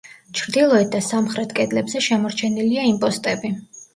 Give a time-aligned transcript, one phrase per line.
[0.37, 3.53] ჩრდილოეთ და სამხრეთ კედლებზე შემორჩენილია იმპოსტები.